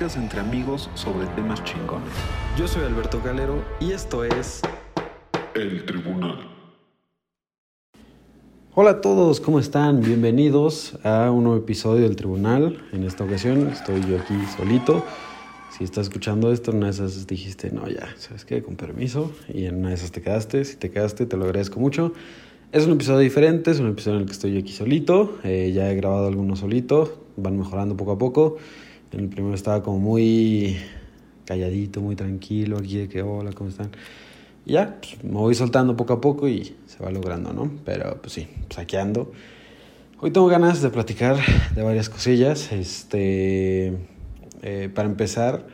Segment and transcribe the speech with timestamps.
[0.00, 2.08] Pláticas entre amigos sobre temas chingones.
[2.56, 4.62] Yo soy Alberto Calero y esto es
[5.54, 6.38] El Tribunal.
[8.74, 10.00] Hola a todos, ¿cómo están?
[10.00, 12.82] Bienvenidos a un nuevo episodio del Tribunal.
[12.94, 15.04] En esta ocasión estoy yo aquí solito.
[15.76, 18.62] Si estás escuchando esto, en una de esas dijiste, no, ya, ¿sabes qué?
[18.62, 19.30] Con permiso.
[19.52, 20.64] Y en una de esas te quedaste.
[20.64, 22.14] Si te quedaste, te lo agradezco mucho.
[22.72, 25.38] Es un episodio diferente, es un episodio en el que estoy yo aquí solito.
[25.44, 28.56] Eh, ya he grabado algunos solito, van mejorando poco a poco.
[29.12, 30.76] En el primero estaba como muy
[31.44, 33.90] calladito, muy tranquilo, aquí de que, hola, ¿cómo están?
[34.64, 37.72] Y ya, pues, me voy soltando poco a poco y se va logrando, ¿no?
[37.84, 39.32] Pero pues sí, pues aquí ando.
[40.20, 41.38] Hoy tengo ganas de platicar
[41.74, 42.70] de varias cosillas.
[42.70, 43.94] Este,
[44.62, 45.66] eh, para empezar,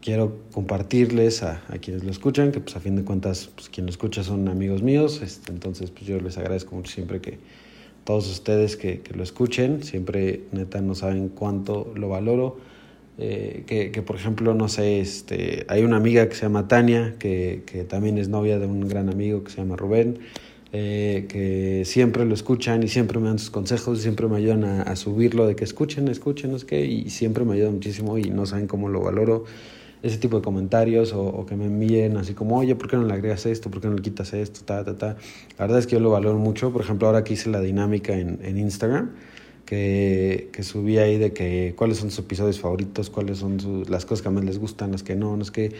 [0.00, 3.84] quiero compartirles a, a, quienes lo escuchan, que pues a fin de cuentas, pues quien
[3.84, 5.20] lo escucha son amigos míos.
[5.22, 7.38] Este, entonces, pues yo les agradezco mucho siempre que
[8.04, 12.58] todos ustedes que, que lo escuchen, siempre neta no saben cuánto lo valoro.
[13.18, 17.14] Eh, que, que, por ejemplo, no sé, este, hay una amiga que se llama Tania,
[17.18, 20.18] que, que también es novia de un gran amigo que se llama Rubén,
[20.72, 24.82] eh, que siempre lo escuchan y siempre me dan sus consejos, siempre me ayudan a,
[24.82, 28.46] a subirlo, de que escuchen, escuchen, es que, y siempre me ayudan muchísimo y no
[28.46, 29.44] saben cómo lo valoro
[30.02, 33.04] ese tipo de comentarios o, o, que me envíen así como, oye, ¿por qué no
[33.04, 33.70] le agregas esto?
[33.70, 34.60] ¿Por qué no le quitas esto?
[34.64, 35.16] Ta, ta, ta.
[35.58, 36.72] La verdad es que yo lo valoro mucho.
[36.72, 39.12] Por ejemplo, ahora que hice la dinámica en, en Instagram,
[39.64, 44.22] que, que subí ahí de que cuáles son sus episodios favoritos, cuáles son las cosas
[44.22, 45.72] que más les gustan, las que no, no es que,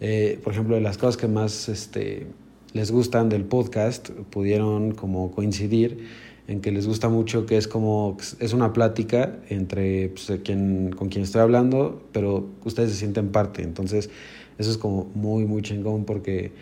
[0.00, 2.26] eh, por ejemplo, de las cosas que más este,
[2.72, 8.16] les gustan del podcast pudieron como coincidir en que les gusta mucho que es como
[8.38, 13.62] es una plática entre pues, quien, con quien estoy hablando, pero ustedes se sienten parte,
[13.62, 14.10] entonces
[14.58, 16.52] eso es como muy muy chingón porque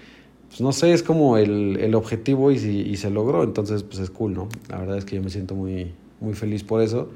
[0.48, 4.10] pues no sé, es como el, el objetivo y, y se logró, entonces pues es
[4.10, 4.48] cool, ¿no?
[4.68, 7.10] La verdad es que yo me siento muy, muy feliz por eso.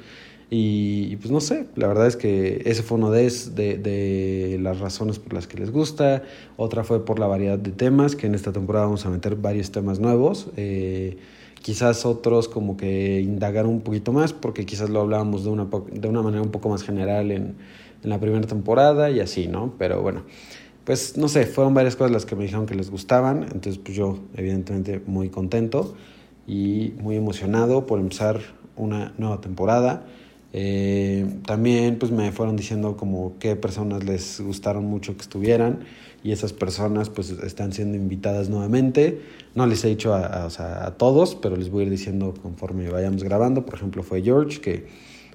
[0.51, 4.81] Y, pues no sé, la verdad es que ese fue uno de, de, de, las
[4.81, 6.23] razones por las que les gusta.
[6.57, 9.71] Otra fue por la variedad de temas, que en esta temporada vamos a meter varios
[9.73, 10.49] temas nuevos.
[10.57, 11.19] Eh,
[11.63, 16.09] quizás otros como que indagar un poquito más, porque quizás lo hablábamos de una, de
[16.09, 17.57] una manera un poco más general en,
[18.03, 19.75] en la primera temporada y así, ¿no?
[19.79, 20.23] Pero bueno,
[20.85, 23.43] pues no sé, fueron varias cosas las que me dijeron que les gustaban.
[23.43, 25.95] Entonces pues yo evidentemente muy contento
[26.47, 28.41] y muy emocionado por empezar
[28.77, 30.07] una nueva temporada.
[30.55, 35.81] Eh, también pues me fueron diciendo como qué personas les gustaron mucho que estuvieran
[36.23, 39.21] y esas personas pues están siendo invitadas nuevamente.
[39.55, 43.23] No les he dicho a, a, todos, pero les voy a ir diciendo conforme vayamos
[43.23, 43.65] grabando.
[43.65, 44.87] Por ejemplo fue George que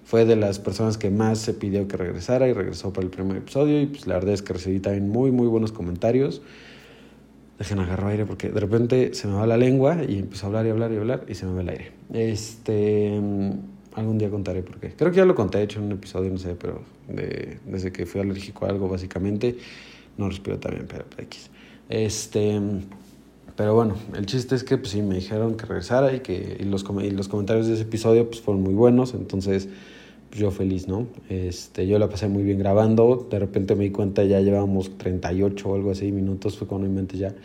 [0.03, 3.37] fue de las personas que más se pidió que regresara y regresó para el primer
[3.37, 6.41] episodio y pues la verdad es que recibí también muy muy buenos comentarios.
[7.57, 10.65] Dejen agarrar aire porque de repente se me va la lengua y empiezo a hablar
[10.65, 11.91] y hablar y hablar y se me va el aire.
[12.11, 13.21] Este,
[13.95, 14.91] algún día contaré por qué.
[14.91, 17.91] Creo que ya lo conté, he hecho en un episodio, no sé, pero de, desde
[17.91, 19.57] que fui alérgico a algo, básicamente,
[20.17, 21.49] no respiro también, pero X.
[21.89, 22.59] Este,
[23.55, 26.63] pero bueno, el chiste es que pues sí, me dijeron que regresara y que y
[26.63, 29.67] los, y los comentarios de ese episodio pues fueron muy buenos, entonces
[30.29, 31.05] pues yo feliz, ¿no?
[31.29, 35.69] Este, yo la pasé muy bien grabando, de repente me di cuenta ya llevábamos 38
[35.69, 37.35] o algo así minutos, fue cuando mente ya,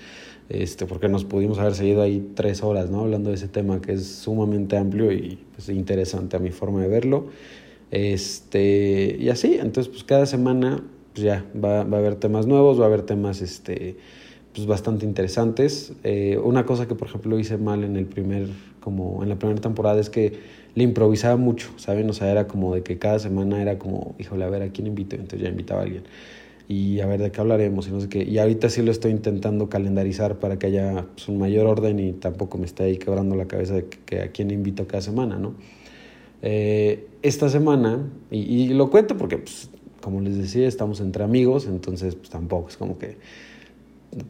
[0.48, 3.00] este, porque nos pudimos haber seguido ahí tres horas, ¿no?
[3.00, 6.88] Hablando de ese tema que es sumamente amplio y pues, interesante a mi forma de
[6.88, 7.26] verlo.
[7.90, 10.82] Este, y así, entonces pues cada semana
[11.18, 13.96] pues ya va, va a haber temas nuevos, va a haber temas, este,
[14.54, 15.92] pues bastante interesantes.
[16.04, 18.46] Eh, una cosa que por ejemplo hice mal en el primer,
[18.78, 20.38] como en la primera temporada es que
[20.76, 22.08] le improvisaba mucho, ¿saben?
[22.08, 24.86] O sea, era como de que cada semana era como, híjole, a ver, ¿a quién
[24.86, 25.16] invito?
[25.16, 26.04] Entonces ya invitaba a alguien.
[26.68, 27.88] Y a ver, ¿de qué hablaremos?
[27.88, 28.22] Y no sé qué.
[28.22, 32.12] Y ahorita sí lo estoy intentando calendarizar para que haya pues, un mayor orden y
[32.12, 35.36] tampoco me esté ahí quebrando la cabeza de que, que a quién invito cada semana,
[35.36, 35.54] ¿no?
[36.42, 39.70] Eh, esta semana, y, y, lo cuento porque, pues,
[40.08, 43.18] como les decía, estamos entre amigos, entonces pues tampoco es como que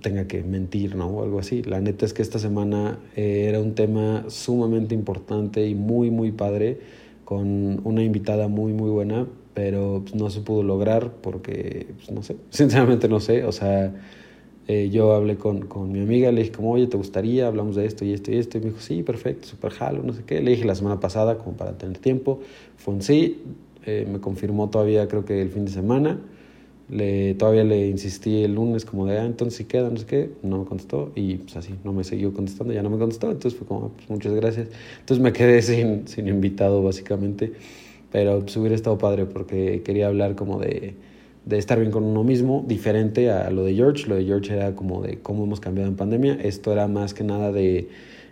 [0.02, 1.06] tenga que mentir, ¿no?
[1.06, 1.62] O algo así.
[1.62, 6.32] La neta es que esta semana eh, era un tema sumamente importante y muy, muy
[6.32, 6.80] padre,
[7.25, 12.25] con una invitada muy, muy buena, pero pues, no se pudo lograr porque, pues, no
[12.25, 13.94] sé, sinceramente no sé, o sea,
[14.66, 17.46] eh, yo hablé con, con mi amiga, le dije como, oye, ¿te gustaría?
[17.46, 20.12] Hablamos de esto y esto y esto, y me dijo, sí, perfecto, súper jalo, no
[20.12, 20.42] sé qué.
[20.42, 22.40] Le dije la semana pasada como para tener tiempo,
[22.76, 23.42] fue un sí,
[23.88, 26.20] eh, me confirmó todavía creo que el fin de semana,
[26.90, 30.31] le, todavía le insistí el lunes como de, ah, entonces si queda, no sé qué,
[30.43, 33.58] no me contestó y pues así, no me siguió contestando, ya no me contestó, entonces
[33.58, 34.69] fue como, pues muchas gracias.
[35.00, 37.52] Entonces me quedé sin, sin invitado básicamente,
[38.12, 40.94] pero pues hubiera estado padre porque quería hablar como de,
[41.46, 44.75] de estar bien con uno mismo, diferente a lo de George, lo de George era
[44.75, 47.88] como de cómo hemos cambiado en pandemia, esto era más que nada de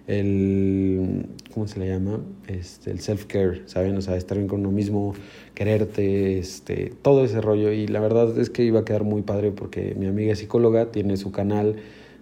[0.06, 2.20] el, ¿cómo se le llama?
[2.47, 3.97] Este, el self-care, ¿saben?
[3.97, 5.14] O sea, estar bien con uno mismo,
[5.55, 7.73] quererte, este, todo ese rollo.
[7.73, 11.17] Y la verdad es que iba a quedar muy padre porque mi amiga psicóloga, tiene
[11.17, 11.76] su canal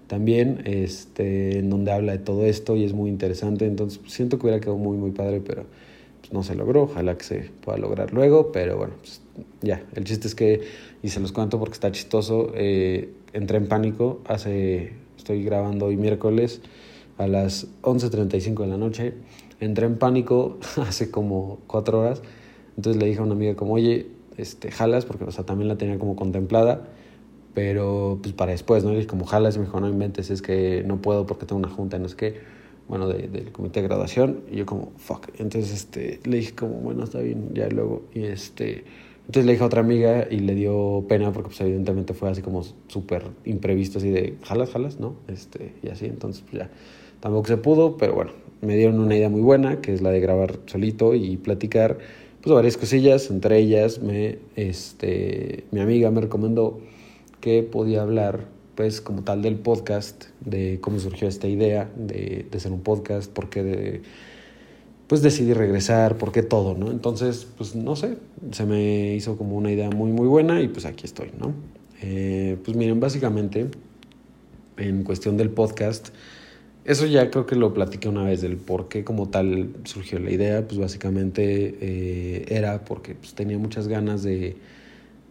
[0.06, 3.66] también, este, en donde habla de todo esto y es muy interesante.
[3.66, 5.64] Entonces, pues, siento que hubiera quedado muy, muy padre, pero
[6.20, 6.84] pues, no se logró.
[6.84, 9.20] Ojalá que se pueda lograr luego, pero bueno, pues,
[9.60, 9.84] ya.
[9.94, 10.62] El chiste es que,
[11.02, 15.98] y se los cuento porque está chistoso, eh, entré en pánico hace, estoy grabando hoy
[15.98, 16.62] miércoles
[17.19, 19.14] a las 11.35 de la noche.
[19.61, 22.22] Entré en pánico hace como cuatro horas.
[22.76, 25.76] Entonces le dije a una amiga como, oye, este, jalas, porque o sea, también la
[25.76, 26.88] tenía como contemplada
[27.55, 28.99] pero pues para después, ¿no?
[28.99, 31.99] Y como jalas, me dijo, no inventes, es que no puedo porque tengo una junta,
[31.99, 32.40] no es que,
[32.88, 36.75] bueno, de, del comité de graduación, y yo como, fuck, entonces este, le dije como,
[36.75, 38.84] bueno, está bien, ya luego, y este,
[39.20, 42.43] entonces le dije a otra amiga y le dio pena porque pues evidentemente fue así
[42.43, 45.14] como súper imprevisto, así de, jalas, jalas, ¿no?
[45.28, 46.70] Este, y así, entonces pues ya,
[47.24, 50.20] tampoco se pudo, pero bueno, me dieron una idea muy buena, que es la de
[50.20, 51.96] grabar solito y platicar,
[52.42, 56.80] pues varias cosillas, entre ellas me, este, mi amiga me recomendó
[57.40, 58.44] que podía hablar,
[58.74, 63.48] pues, como tal del podcast, de cómo surgió esta idea de, de un podcast, por
[63.48, 64.02] qué de,
[65.06, 66.90] pues decidí regresar, por qué todo, ¿no?
[66.90, 68.18] Entonces, pues no sé,
[68.50, 71.54] se me hizo como una idea muy, muy buena y pues aquí estoy, ¿no?
[72.02, 73.68] Eh, pues miren, básicamente,
[74.76, 76.10] en cuestión del podcast,
[76.84, 80.31] eso ya creo que lo platiqué una vez, del por qué como tal surgió la
[80.31, 84.56] idea, pues básicamente eh, era porque pues, tenía muchas ganas de,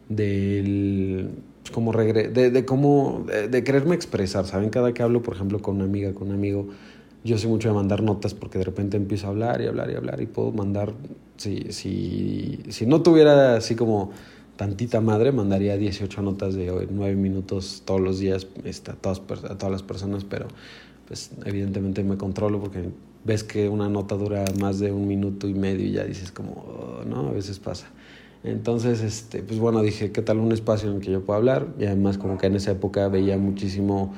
[0.09, 1.29] del
[1.71, 4.69] como regre de, de cómo, de, quererme expresar, ¿saben?
[4.69, 6.67] Cada que hablo, por ejemplo, con una amiga, con un amigo,
[7.23, 9.95] yo soy mucho de mandar notas porque de repente empiezo a hablar y hablar y
[9.95, 10.93] hablar y puedo mandar,
[11.37, 14.11] si, si, si no tuviera así como
[14.57, 19.57] tantita madre, mandaría 18 notas de 9 minutos todos los días este, a, todas, a
[19.57, 20.47] todas las personas, pero
[21.07, 22.89] pues evidentemente me controlo porque
[23.23, 26.51] ves que una nota dura más de un minuto y medio y ya dices como,
[26.51, 27.87] oh, no, a veces pasa.
[28.43, 31.67] Entonces, este, pues bueno, dije, ¿qué tal un espacio en el que yo pueda hablar?
[31.79, 34.13] Y además como que en esa época veía muchísimo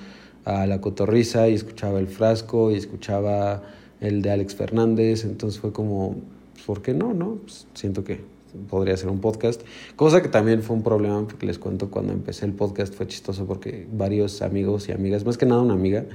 [0.45, 3.63] a La Cotorriza y escuchaba El Frasco y escuchaba
[3.99, 6.15] el de Alex Fernández, entonces fue como,
[6.53, 7.13] pues, ¿por qué no?
[7.13, 7.37] no?
[7.43, 8.21] Pues siento que
[8.69, 9.61] podría ser un podcast,
[9.95, 13.45] cosa que también fue un problema porque les cuento cuando empecé el podcast fue chistoso
[13.45, 16.05] porque varios amigos y amigas, más que nada una amiga,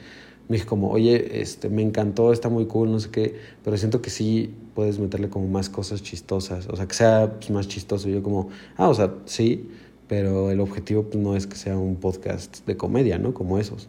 [0.50, 4.02] me dijo como, oye, este, me encantó, está muy cool, no sé qué, pero siento
[4.02, 8.08] que sí puedes meterle como más cosas chistosas, o sea, que sea pues, más chistoso.
[8.08, 9.68] yo como, ah, o sea, sí,
[10.08, 13.32] pero el objetivo pues, no es que sea un podcast de comedia, ¿no?
[13.32, 13.88] Como esos.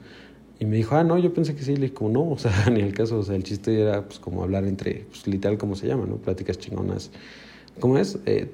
[0.59, 2.51] Y me dijo, ah, no, yo pensé que sí, le dije, como no, o sea,
[2.71, 5.75] ni el caso, o sea, el chiste era pues como hablar entre, pues literal como
[5.75, 6.17] se llama, ¿no?
[6.17, 7.09] Pláticas chingonas.
[7.79, 8.19] ¿Cómo es?
[8.27, 8.51] Eh,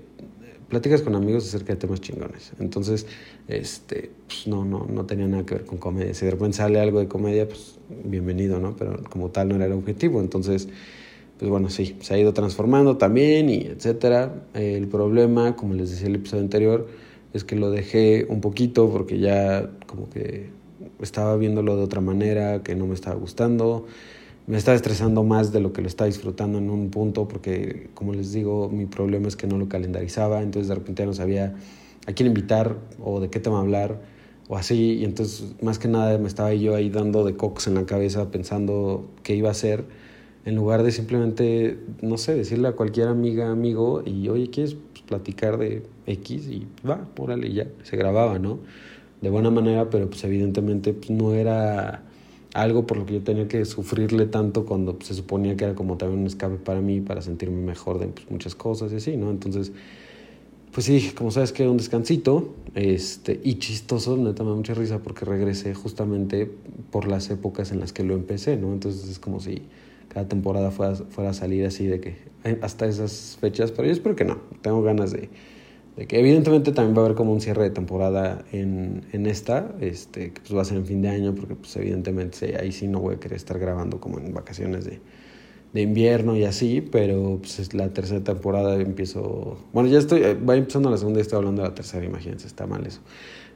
[1.03, 2.51] con amigos acerca de temas chingones.
[2.59, 3.05] Entonces,
[3.47, 6.13] este, pues no, no, no tenía nada que ver con comedia.
[6.13, 8.75] Si de repente sale algo de comedia, pues bienvenido, ¿no?
[8.75, 10.19] Pero como tal no era el objetivo.
[10.19, 10.67] Entonces,
[11.39, 14.33] pues bueno, sí, se ha ido transformando también y etcétera.
[14.53, 16.87] El problema, como les decía el episodio anterior,
[17.33, 20.49] es que lo dejé un poquito porque ya como que
[21.01, 23.85] estaba viéndolo de otra manera, que no me estaba gustando
[24.47, 28.13] me estaba estresando más de lo que lo estaba disfrutando en un punto, porque como
[28.13, 31.55] les digo, mi problema es que no lo calendarizaba, entonces de repente ya no sabía
[32.07, 34.01] a quién invitar o de qué tema hablar
[34.49, 37.75] o así, y entonces más que nada me estaba yo ahí dando de cocos en
[37.75, 39.85] la cabeza pensando qué iba a hacer,
[40.45, 45.57] en lugar de simplemente, no sé, decirle a cualquier amiga, amigo, y oye, ¿quieres platicar
[45.57, 46.47] de X?
[46.47, 48.59] Y va, órale, ya, se grababa, ¿no?
[49.19, 52.03] De buena manera, pero pues evidentemente pues, no era
[52.53, 55.97] algo por lo que yo tenía que sufrirle tanto cuando se suponía que era como
[55.97, 59.29] también un escape para mí, para sentirme mejor de pues, muchas cosas y así, ¿no?
[59.29, 59.73] Entonces,
[60.77, 64.99] pues sí, como sabes que un descansito, este, y chistoso, neta me da mucha risa
[64.99, 66.51] porque regresé justamente
[66.91, 68.71] por las épocas en las que lo empecé, ¿no?
[68.71, 69.63] Entonces es como si
[70.07, 73.93] cada temporada fuera, fuera a salir así de que eh, hasta esas fechas, pero yo
[73.95, 75.29] espero que no, tengo ganas de
[75.95, 79.73] de que evidentemente también va a haber como un cierre de temporada en, en esta,
[79.81, 82.87] este, que pues va a ser en fin de año, porque pues evidentemente ahí sí
[82.87, 84.99] no voy a querer estar grabando como en vacaciones de,
[85.73, 90.55] de invierno y así, pero pues es la tercera temporada empiezo, bueno ya estoy, va
[90.55, 93.01] empezando la segunda y estoy hablando de la tercera, imagínense, está mal eso.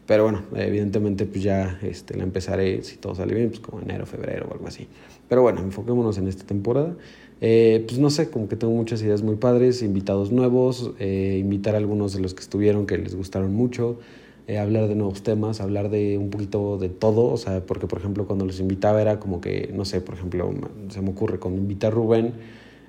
[0.05, 4.05] Pero bueno, evidentemente pues ya este, la empezaré, si todo sale bien, pues como enero,
[4.05, 4.87] febrero o algo así.
[5.29, 6.95] Pero bueno, enfoquémonos en esta temporada.
[7.39, 11.75] Eh, pues no sé, como que tengo muchas ideas muy padres, invitados nuevos, eh, invitar
[11.75, 13.99] a algunos de los que estuvieron que les gustaron mucho,
[14.47, 17.99] eh, hablar de nuevos temas, hablar de un poquito de todo, o sea, porque por
[17.99, 20.51] ejemplo cuando los invitaba era como que, no sé, por ejemplo,
[20.89, 22.33] se me ocurre, cuando invité a Rubén,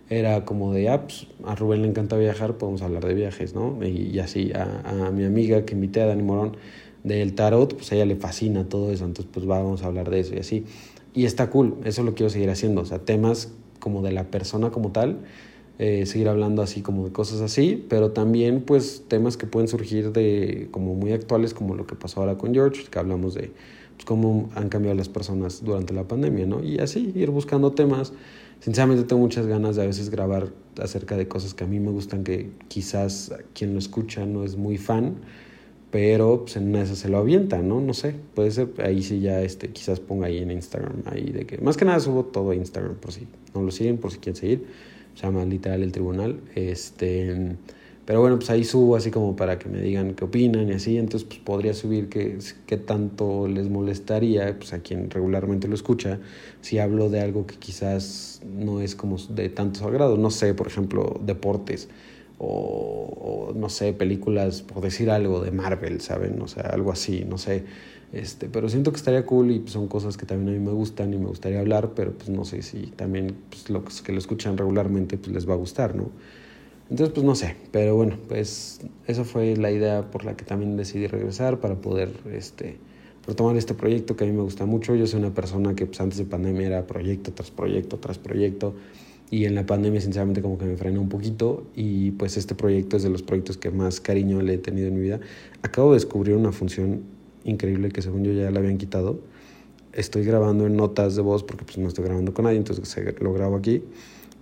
[0.09, 3.79] era como de, ah, pues, a Rubén le encanta viajar, podemos hablar de viajes, ¿no?
[3.85, 6.57] Y, así, a, a, mi amiga que invité a Dani Morón
[7.03, 10.21] del tarot, pues a ella le fascina todo eso, entonces pues vamos a hablar de
[10.21, 10.65] eso y así.
[11.15, 14.71] y está cool, eso lo quiero seguir haciendo, o sea, temas como de la persona
[14.71, 15.19] como tal,
[15.79, 20.13] eh, seguir hablando así como de cosas así, pero también pues temas que pueden surgir
[20.13, 23.53] de como muy actuales como lo que pasó ahora con George, que hablamos de
[23.95, 26.63] pues, cómo han cambiado las personas durante la pandemia, ¿no?
[26.63, 28.13] Y así ir buscando temas.
[28.61, 31.91] Sinceramente tengo muchas ganas de a veces grabar acerca de cosas que a mí me
[31.91, 35.17] gustan que quizás quien lo escucha no es muy fan,
[35.91, 37.81] pero pues en una se lo avienta, ¿no?
[37.81, 41.45] No sé, puede ser, ahí sí ya este, quizás ponga ahí en Instagram, ahí de
[41.45, 44.19] que, más que nada subo todo a Instagram por si no lo siguen, por si
[44.19, 44.67] quieren seguir,
[45.15, 47.57] se llama literal el tribunal, este,
[48.05, 50.99] pero bueno, pues ahí subo así como para que me digan qué opinan y así,
[50.99, 56.19] entonces pues podría subir qué, qué tanto les molestaría, pues a quien regularmente lo escucha,
[56.61, 60.55] si hablo de algo que quizás no es como de tanto su agrado, no sé,
[60.55, 61.89] por ejemplo, deportes,
[62.45, 66.41] o, no sé, películas, por decir algo, de Marvel, ¿saben?
[66.43, 67.63] O sea, algo así, no sé.
[68.13, 71.15] Este, pero siento que estaría cool y son cosas que también a mí me gustan
[71.15, 74.59] y me gustaría hablar, pero pues no sé si también pues, los que lo escuchan
[74.59, 76.11] regularmente pues les va a gustar, ¿no?
[76.91, 80.77] Entonces, pues no sé, pero bueno, pues esa fue la idea por la que también
[80.77, 82.77] decidí regresar para poder este,
[83.27, 84.95] retomar este proyecto que a mí me gusta mucho.
[84.95, 88.75] Yo soy una persona que pues, antes de pandemia era proyecto tras proyecto tras proyecto
[89.31, 92.99] y en la pandemia sinceramente como que me frenó un poquito y pues este proyecto
[92.99, 95.21] es de los proyectos que más cariño le he tenido en mi vida.
[95.63, 97.05] Acabo de descubrir una función
[97.45, 99.21] increíble que según yo ya la habían quitado.
[99.93, 103.33] Estoy grabando en notas de voz porque pues no estoy grabando con nadie, entonces lo
[103.33, 103.83] grabo aquí.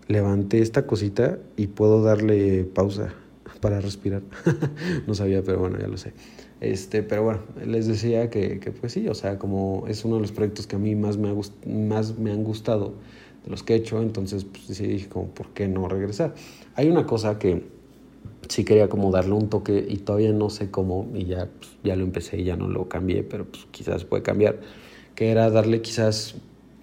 [0.06, 3.14] Levanté esta cosita y puedo darle pausa
[3.60, 4.22] para respirar.
[5.06, 6.12] no sabía, pero bueno, ya lo sé.
[6.60, 10.22] Este, pero bueno, les decía que, que, pues sí, o sea, como es uno de
[10.22, 11.34] los proyectos que a mí más me, ha
[11.66, 12.94] más me han gustado
[13.44, 16.34] de los que he hecho, entonces pues sí dije como, ¿por qué no regresar?
[16.74, 17.64] Hay una cosa que
[18.48, 21.96] sí quería como darle un toque y todavía no sé cómo, y ya, pues, ya
[21.96, 24.60] lo empecé y ya no lo cambié, pero pues quizás puede cambiar,
[25.14, 26.34] que era darle quizás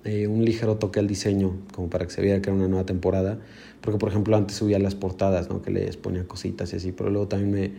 [0.06, 2.86] eh, un ligero toque al diseño, como para que se viera que era una nueva
[2.86, 3.40] temporada,
[3.82, 5.62] porque por ejemplo antes subía las portadas, ¿no?
[5.62, 7.72] que les ponía cositas y así, pero luego también me,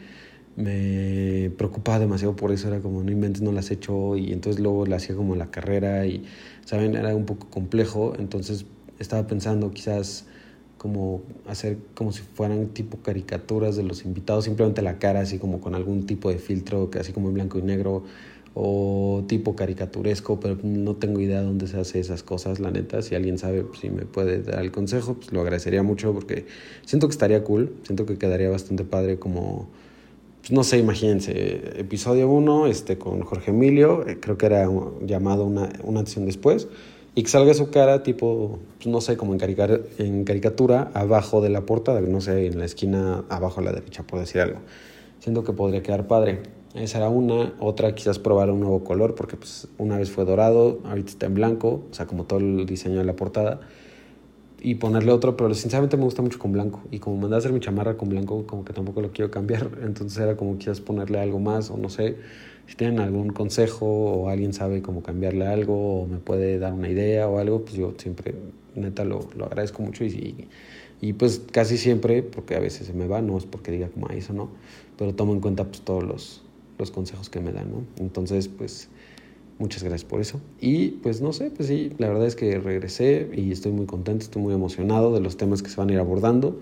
[0.62, 4.60] me preocupaba demasiado por eso, era como no inventes, no las he hecho y entonces
[4.60, 6.24] luego la hacía como la carrera y,
[6.64, 6.96] ¿saben?
[6.96, 8.66] Era un poco complejo, entonces
[8.98, 10.26] estaba pensando quizás
[10.78, 15.60] como hacer como si fueran tipo caricaturas de los invitados, simplemente la cara así como
[15.60, 18.04] con algún tipo de filtro, así como en blanco y negro
[18.54, 23.14] o tipo caricaturesco, pero no tengo idea dónde se hace esas cosas, la neta, si
[23.14, 26.46] alguien sabe, pues, si me puede dar el consejo, pues lo agradecería mucho porque
[26.84, 29.68] siento que estaría cool, siento que quedaría bastante padre como
[30.40, 34.68] pues, no sé, imagínense, episodio 1 este, con Jorge Emilio, eh, creo que era
[35.02, 36.68] llamado una, una acción después,
[37.18, 41.62] y que salga su cara tipo, pues, no sé, como en, caricatura, abajo de la
[41.62, 44.60] portada, no sé, en la esquina abajo a la derecha, por decir algo.
[45.18, 46.42] Siento que podría quedar padre.
[46.76, 47.54] Esa era una.
[47.58, 51.34] Otra, quizás probar un nuevo color, porque pues una vez fue dorado, ahorita está en
[51.34, 53.62] blanco, o sea, como todo el diseño de la portada
[54.60, 56.82] y ponerle otro, pero sinceramente me gusta mucho con blanco.
[56.92, 59.70] Y como mandé a hacer mi chamarra con blanco, como que tampoco lo quiero cambiar.
[59.82, 62.16] Entonces era como quizás ponerle algo más, o no sé.
[62.68, 66.88] Si tienen algún consejo o alguien sabe cómo cambiarle algo o me puede dar una
[66.88, 68.34] idea o algo, pues yo siempre,
[68.76, 70.04] neta, lo, lo agradezco mucho.
[70.04, 70.46] Y,
[71.00, 74.08] y, pues casi siempre, porque a veces se me va, no es porque diga como
[74.10, 74.50] eso, ¿no?
[74.96, 76.42] Pero tomo en cuenta pues todos los,
[76.78, 77.82] los consejos que me dan, ¿no?
[77.98, 78.88] Entonces, pues
[79.58, 80.40] Muchas gracias por eso.
[80.60, 84.22] Y pues no sé, pues sí, la verdad es que regresé y estoy muy contento,
[84.24, 86.60] estoy muy emocionado de los temas que se van a ir abordando.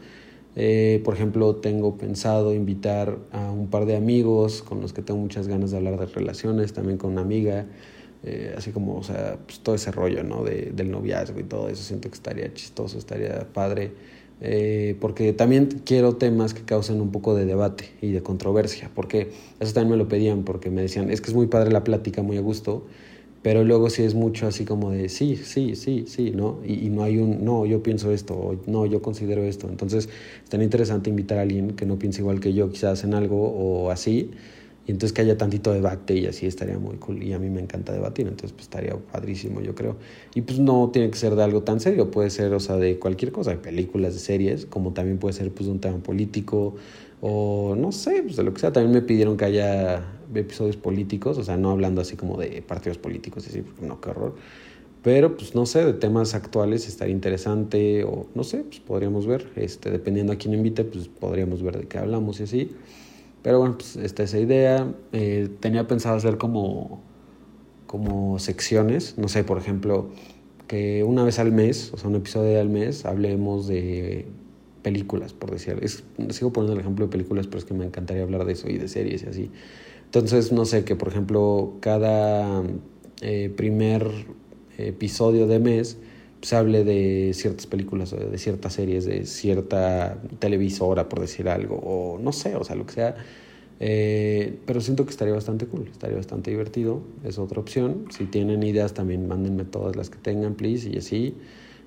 [0.58, 5.20] Eh, por ejemplo, tengo pensado invitar a un par de amigos con los que tengo
[5.20, 7.66] muchas ganas de hablar de relaciones, también con una amiga,
[8.24, 10.42] eh, así como, o sea, pues todo ese rollo, ¿no?
[10.42, 13.92] De, del noviazgo y todo eso, siento que estaría chistoso, estaría padre.
[14.40, 19.30] Eh, porque también quiero temas que causen un poco de debate y de controversia, porque
[19.60, 22.22] eso también me lo pedían, porque me decían, es que es muy padre la plática,
[22.22, 22.86] muy a gusto,
[23.46, 26.58] pero luego sí es mucho así como de sí, sí, sí, sí, ¿no?
[26.66, 29.68] Y, no hay un, no, yo pienso esto, o no, yo considero esto.
[29.68, 30.08] Entonces
[30.42, 33.36] es tan interesante invitar a alguien que no piense igual que yo, quizás en algo
[33.36, 34.32] o así,
[34.86, 37.22] y entonces que haya tantito debate y así estaría muy cool.
[37.22, 39.96] Y a mí me encanta debatir, entonces pues estaría padrísimo, yo creo.
[40.34, 42.98] Y pues no tiene que ser de algo tan serio, puede ser, o sea, de
[42.98, 46.76] cualquier cosa, de películas, de series, como también puede ser pues de un tema político
[47.20, 48.72] o no sé, pues de lo que sea.
[48.72, 52.98] También me pidieron que haya episodios políticos, o sea, no hablando así como de partidos
[52.98, 54.34] políticos, así, porque no, qué horror.
[55.02, 59.48] Pero pues no sé, de temas actuales estaría interesante o no sé, pues podríamos ver,
[59.56, 62.70] este, dependiendo a quién invite, pues podríamos ver de qué hablamos y así.
[63.46, 64.92] Pero bueno, pues esta esa idea.
[65.12, 67.00] Eh, tenía pensado hacer como,
[67.86, 70.08] como secciones, no sé, por ejemplo,
[70.66, 74.26] que una vez al mes, o sea, un episodio al mes, hablemos de
[74.82, 75.78] películas, por decir.
[75.80, 78.68] Es, sigo poniendo el ejemplo de películas, pero es que me encantaría hablar de eso
[78.68, 79.50] y de series y así.
[80.06, 82.64] Entonces, no sé, que por ejemplo, cada
[83.20, 84.10] eh, primer
[84.76, 85.98] episodio de mes
[86.46, 92.20] se hable de ciertas películas de ciertas series, de cierta televisora, por decir algo, o
[92.20, 93.16] no sé, o sea, lo que sea.
[93.80, 98.04] Eh, pero siento que estaría bastante cool, estaría bastante divertido, es otra opción.
[98.16, 101.34] Si tienen ideas también mándenme todas las que tengan, please, y así.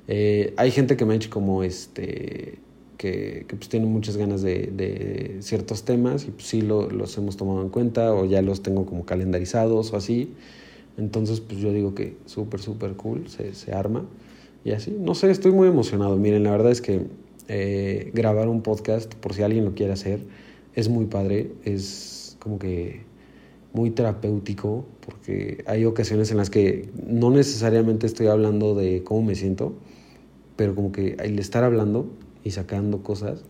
[0.09, 2.59] Eh, hay gente que me ha hecho como este,
[2.97, 7.17] que, que pues tiene muchas ganas de, de ciertos temas y pues sí lo, los
[7.17, 10.33] hemos tomado en cuenta o ya los tengo como calendarizados o así.
[10.97, 14.03] Entonces pues yo digo que súper, súper cool, se, se arma.
[14.63, 16.17] Y así, no sé, estoy muy emocionado.
[16.17, 17.07] Miren, la verdad es que
[17.47, 20.21] eh, grabar un podcast, por si alguien lo quiere hacer,
[20.75, 23.01] es muy padre, es como que
[23.73, 29.35] muy terapéutico, porque hay ocasiones en las que no necesariamente estoy hablando de cómo me
[29.35, 29.73] siento,
[30.55, 32.07] pero como que el estar hablando
[32.43, 33.43] y sacando cosas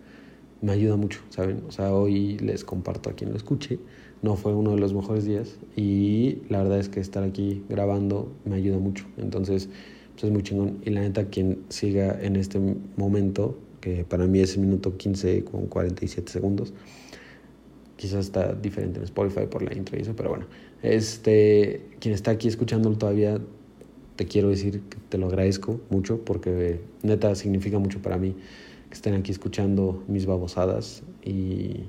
[0.61, 1.63] me ayuda mucho, ¿saben?
[1.67, 3.79] O sea, hoy les comparto a quien lo escuche,
[4.21, 8.31] no fue uno de los mejores días y la verdad es que estar aquí grabando
[8.45, 9.05] me ayuda mucho.
[9.17, 9.69] Entonces,
[10.27, 10.79] es muy chingón.
[10.85, 12.59] Y la neta, quien siga en este
[12.97, 16.73] momento, que para mí es el minuto 15 con 47 segundos,
[17.95, 20.45] quizás está diferente en Spotify por la intro y eso, pero bueno,
[20.81, 23.39] este, quien está aquí escuchándolo todavía,
[24.15, 28.35] te quiero decir que te lo agradezco mucho porque neta significa mucho para mí
[28.89, 31.83] que estén aquí escuchando mis babosadas y,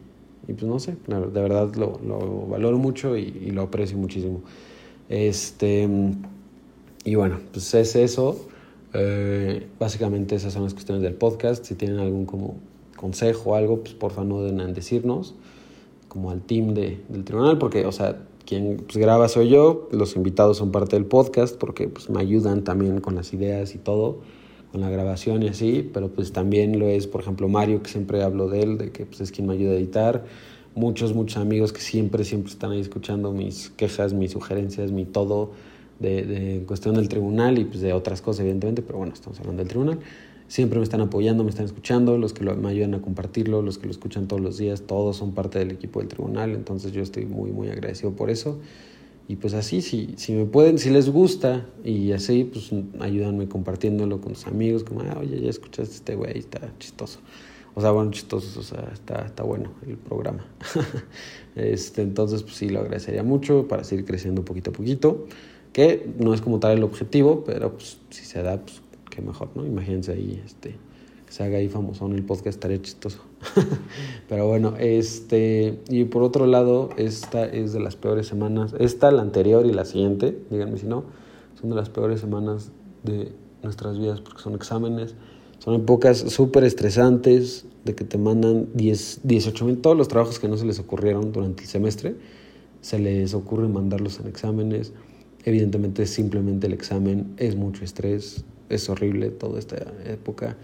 [0.47, 4.43] y pues no sé, de verdad lo, lo valoro mucho y, y, lo aprecio muchísimo.
[5.09, 5.89] Este,
[7.05, 8.49] y bueno, pues es eso.
[8.93, 11.65] Eh, básicamente esas son las cuestiones del podcast.
[11.65, 12.57] Si tienen algún como
[12.97, 15.35] consejo o algo, pues porfa no den en decirnos,
[16.09, 20.17] como al team de, del tribunal, porque, o sea, quien pues, graba soy yo, los
[20.17, 24.19] invitados son parte del podcast, porque pues me ayudan también con las ideas y todo,
[24.73, 28.23] con la grabación y así, pero pues también lo es, por ejemplo, Mario, que siempre
[28.23, 30.25] hablo de él, de que pues es quien me ayuda a editar,
[30.75, 35.53] muchos, muchos amigos que siempre, siempre están ahí escuchando mis quejas, mis sugerencias, mi todo,
[36.01, 39.63] de, de cuestión del tribunal y pues de otras cosas, evidentemente, pero bueno, estamos hablando
[39.63, 39.99] del tribunal.
[40.49, 43.79] Siempre me están apoyando, me están escuchando, los que lo, me ayudan a compartirlo, los
[43.79, 47.03] que lo escuchan todos los días, todos son parte del equipo del tribunal, entonces yo
[47.03, 48.59] estoy muy, muy agradecido por eso.
[49.29, 54.21] Y pues así, si, si me pueden, si les gusta y así, pues ayúdanme compartiéndolo
[54.21, 57.21] con sus amigos, como, ah, oye, ya escuchaste este güey, está chistoso.
[57.77, 60.45] O sea, bueno, chistoso, o sea, está, está bueno el programa.
[61.55, 65.29] este, entonces, pues sí, lo agradecería mucho para seguir creciendo poquito a poquito
[65.73, 69.51] que no es como tal el objetivo, pero pues si se da, pues qué mejor,
[69.55, 69.67] ¿no?
[69.67, 70.77] Imagínense ahí, este,
[71.27, 73.21] que se haga ahí famoso en el podcast, estaría chistoso.
[74.29, 79.23] pero bueno, este, y por otro lado, esta es de las peores semanas, esta, la
[79.23, 81.05] anterior y la siguiente, díganme si no,
[81.61, 82.71] son de las peores semanas
[83.03, 85.15] de nuestras vidas porque son exámenes,
[85.59, 90.49] son épocas súper estresantes, de que te mandan 10, 18 mil, todos los trabajos que
[90.49, 92.17] no se les ocurrieron durante el semestre,
[92.81, 94.93] se les ocurre mandarlos en exámenes
[95.45, 100.57] Evidentemente simplemente el examen es mucho estrés, es horrible toda esta época,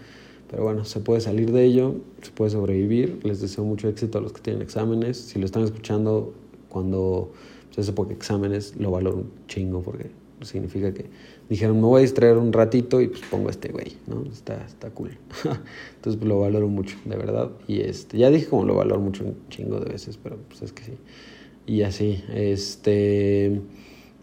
[0.49, 3.19] pero bueno, se puede salir de ello, se puede sobrevivir.
[3.23, 5.17] Les deseo mucho éxito a los que tienen exámenes.
[5.17, 6.33] Si lo están escuchando
[6.69, 7.33] cuando
[7.71, 10.09] se época de exámenes, lo valoro un chingo porque
[10.41, 11.05] significa que
[11.49, 14.23] dijeron, me voy a distraer un ratito y pues pongo a este güey, ¿no?
[14.31, 15.17] Está, está cool.
[15.95, 17.51] Entonces pues, lo valoro mucho, de verdad.
[17.67, 20.71] Y este, ya dije como lo valoro mucho un chingo de veces, pero pues es
[20.71, 20.93] que sí.
[21.65, 23.61] Y así, este...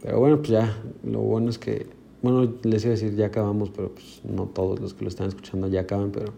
[0.05, 1.87] Pero bueno, pues ya, lo bueno es que,
[2.21, 5.29] bueno, les iba a decir ya acabamos, pero pues no todos los que lo están
[5.29, 6.31] escuchando ya acaban, pero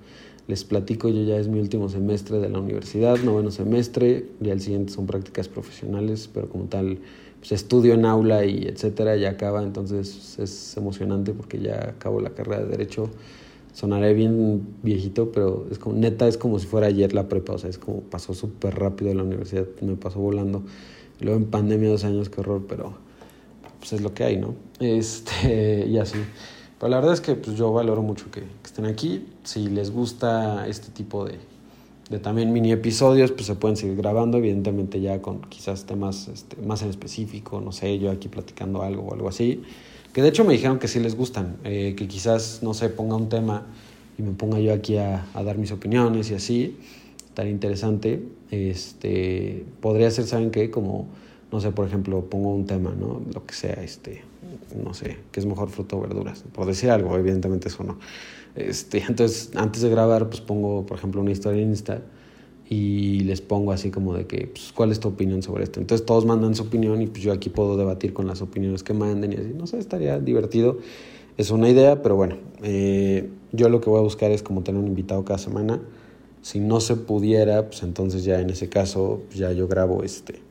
[0.47, 4.61] les platico, yo ya es mi último semestre de la universidad, noveno semestre, ya el
[4.61, 7.01] siguiente son prácticas profesionales, pero como tal,
[7.41, 12.31] pues estudio en aula y etcétera, ya acaba, entonces es emocionante porque ya acabo la
[12.31, 13.11] carrera de Derecho.
[13.73, 17.59] Sonaré bien viejito, pero es como, neta, es como si fuera ayer la prepa, o
[17.59, 20.63] sea, es como pasó súper rápido la universidad, me pasó volando.
[21.21, 23.06] Luego en pandemia dos años, qué horror, pero
[23.87, 24.57] pues es lo que hay, ¿no?
[24.81, 26.19] Este, y así.
[26.81, 29.25] Pero la verdad es que pues, yo valoro mucho que, estén aquí.
[29.45, 31.39] Si les gusta este tipo de,
[32.11, 36.57] de, también mini episodios, pues se pueden seguir grabando, evidentemente ya con quizás temas este,
[36.63, 39.63] más en específico, no sé, yo aquí platicando algo o algo así.
[40.13, 43.15] Que de hecho me dijeron que sí les gustan, eh, que quizás, no sé, ponga
[43.15, 43.67] un tema
[44.19, 46.77] y me ponga yo aquí a, a dar mis opiniones y así.
[47.29, 48.21] Estaría interesante.
[48.51, 50.73] Este, podría ser, ¿saben qué?
[50.73, 51.07] Como
[51.53, 53.23] no sé, por ejemplo, pongo un tema, ¿no?
[53.33, 54.23] Lo que sea, este,
[54.83, 57.99] no sé, qué es mejor fruta o verduras, por decir algo, evidentemente eso no.
[58.55, 62.03] Este, entonces, antes de grabar, pues pongo, por ejemplo, una historia en Insta
[62.69, 65.79] y les pongo así como de que, pues, ¿cuál es tu opinión sobre esto?
[65.79, 68.93] Entonces todos mandan su opinión y pues yo aquí puedo debatir con las opiniones que
[68.93, 70.79] manden y así, no sé, estaría divertido.
[71.37, 74.81] Es una idea, pero bueno, eh, yo lo que voy a buscar es como tener
[74.81, 75.81] un invitado cada semana.
[76.41, 80.46] Si no se pudiera, pues entonces ya en ese caso, pues, ya yo grabo este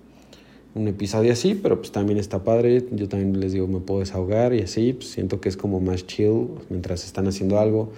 [0.75, 2.85] un episodio así, pero pues también está padre.
[2.91, 6.05] Yo también les digo, me puedo desahogar y así, pues siento que es como más
[6.05, 7.91] chill mientras están haciendo algo.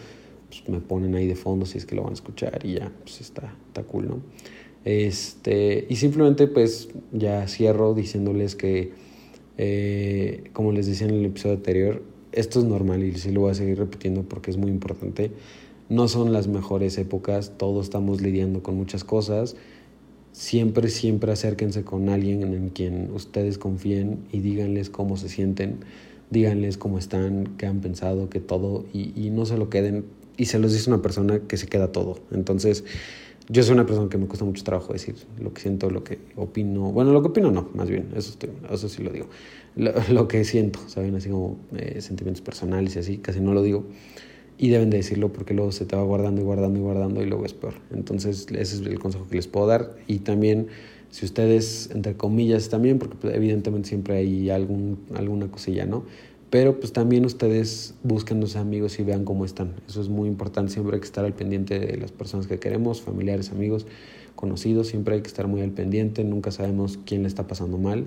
[0.47, 2.91] Pues me ponen ahí de fondo si es que lo van a escuchar y ya,
[3.03, 4.21] pues está, está cool, ¿no?
[4.85, 8.93] Este, y simplemente pues ya cierro diciéndoles que,
[9.57, 13.51] eh, como les decía en el episodio anterior, esto es normal y sí lo voy
[13.51, 15.31] a seguir repitiendo porque es muy importante.
[15.89, 19.55] No son las mejores épocas, todos estamos lidiando con muchas cosas
[20.37, 25.79] siempre, siempre acérquense con alguien en quien ustedes confíen y díganles cómo se sienten,
[26.29, 30.05] díganles cómo están, qué han pensado, que todo, y, no se lo queden,
[30.37, 32.19] y se los dice una persona que se queda todo.
[32.31, 32.83] Entonces,
[33.49, 36.19] yo soy una persona que me cuesta mucho trabajo decir lo que siento, lo que
[36.35, 38.37] opino, bueno, lo que opino no, más bien, eso,
[38.71, 39.25] eso sí lo digo,
[39.75, 41.15] lo, que siento, ¿saben?
[41.15, 43.85] Así como eh, sentimientos personales y así, casi no lo digo
[44.57, 47.25] y deben de decirlo porque luego se te va guardando y guardando y guardando y
[47.25, 47.75] luego es peor.
[47.93, 50.67] Entonces ese es el consejo que les puedo dar y también
[51.09, 56.03] si ustedes, entre comillas, también, porque pues, evidentemente siempre hay algún, alguna cosilla, ¿no?
[56.49, 59.73] Pero pues también ustedes busquen los amigos y vean cómo están.
[59.87, 63.01] Eso es muy importante, siempre hay que estar al pendiente de las personas que queremos,
[63.01, 63.85] familiares, amigos,
[64.35, 68.05] conocidos, siempre hay que estar muy al pendiente, nunca sabemos quién le está pasando mal.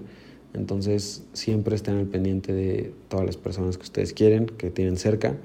[0.55, 5.37] Entonces siempre estén al pendiente de todas las personas que ustedes quieren, que tienen cerca.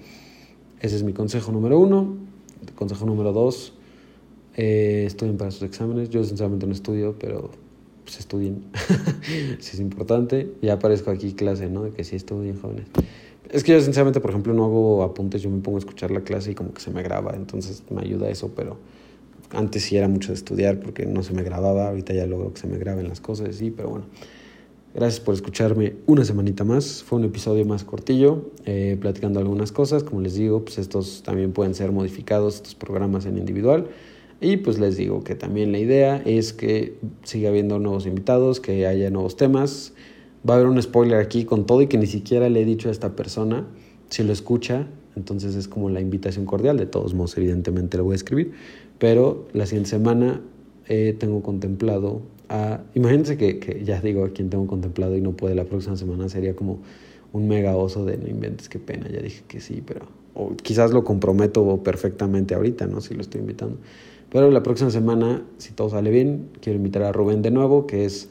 [0.85, 2.15] Ese es mi consejo número uno.
[2.75, 3.73] Consejo número dos,
[4.55, 6.11] eh, estudien para sus exámenes.
[6.11, 7.49] Yo sinceramente no estudio, pero
[8.03, 8.65] pues estudien.
[9.59, 10.51] si es importante.
[10.61, 11.81] Ya aparezco aquí clase, ¿no?
[11.81, 12.85] De que sí estudien jóvenes.
[13.49, 16.21] Es que yo sinceramente, por ejemplo, no hago apuntes, yo me pongo a escuchar la
[16.21, 18.77] clase y como que se me graba, entonces me ayuda eso, pero
[19.51, 22.61] antes sí era mucho de estudiar porque no se me grababa, ahorita ya logro que
[22.61, 24.05] se me graben las cosas, sí, pero bueno.
[24.95, 27.03] Gracias por escucharme una semanita más.
[27.03, 30.05] Fue un episodio más cortillo, eh, platicando algunas cosas.
[30.05, 33.87] Como les digo, pues estos también pueden ser modificados, estos programas en individual.
[34.39, 38.87] Y pues les digo que también la idea es que siga habiendo nuevos invitados, que
[38.87, 39.93] haya nuevos temas.
[40.49, 42.87] Va a haber un spoiler aquí con todo y que ni siquiera le he dicho
[42.87, 43.67] a esta persona.
[44.07, 46.77] Si lo escucha, entonces es como la invitación cordial.
[46.77, 48.53] De todos modos, evidentemente lo voy a escribir.
[48.97, 50.39] Pero la siguiente semana
[50.87, 52.21] eh, tengo contemplado
[52.93, 56.29] imagínense que, que, ya digo a quien tengo contemplado y no puede la próxima semana,
[56.29, 56.79] sería como
[57.33, 60.91] un mega oso de no inventes, qué pena, ya dije que sí, pero o quizás
[60.91, 63.01] lo comprometo perfectamente ahorita, ¿no?
[63.01, 63.77] Si lo estoy invitando.
[64.29, 68.05] Pero la próxima semana, si todo sale bien, quiero invitar a Rubén de nuevo, que
[68.05, 68.29] es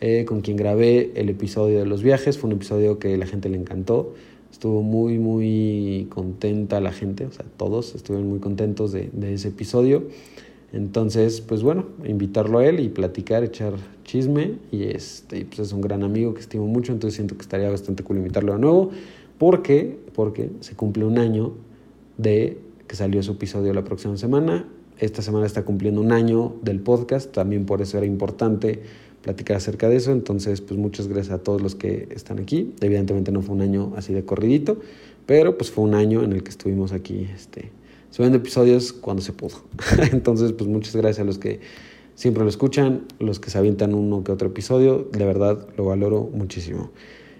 [0.00, 2.36] eh, con quien grabé el episodio de los viajes.
[2.36, 4.14] Fue un episodio que la gente le encantó.
[4.52, 9.48] Estuvo muy, muy contenta la gente, o sea, todos estuvieron muy contentos de, de ese
[9.48, 10.04] episodio.
[10.76, 13.72] Entonces, pues bueno, invitarlo a él y platicar, echar
[14.04, 14.56] chisme.
[14.70, 18.02] Y este, pues es un gran amigo que estimo mucho, entonces siento que estaría bastante
[18.02, 18.90] cool invitarlo de nuevo.
[19.38, 21.54] porque Porque se cumple un año
[22.18, 24.68] de que salió su episodio la próxima semana.
[24.98, 28.82] Esta semana está cumpliendo un año del podcast, también por eso era importante
[29.22, 30.12] platicar acerca de eso.
[30.12, 32.74] Entonces, pues muchas gracias a todos los que están aquí.
[32.82, 34.78] Evidentemente no fue un año así de corridito,
[35.24, 37.70] pero pues fue un año en el que estuvimos aquí este,
[38.10, 39.62] subiendo episodios cuando se pudo.
[40.12, 41.60] Entonces, pues muchas gracias a los que
[42.14, 46.28] siempre lo escuchan, los que se avientan uno que otro episodio, de verdad lo valoro
[46.32, 46.90] muchísimo.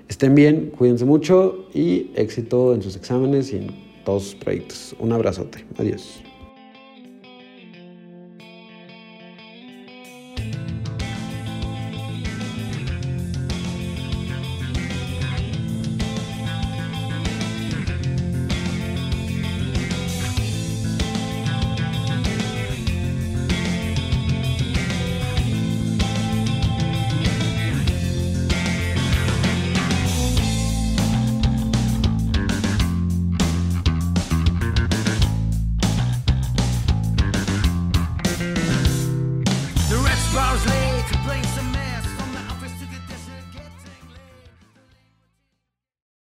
[0.09, 3.66] Estén bien, cuídense mucho y éxito en sus exámenes y en
[4.05, 4.94] todos sus proyectos.
[5.00, 5.64] Un abrazote.
[5.79, 6.22] Adiós.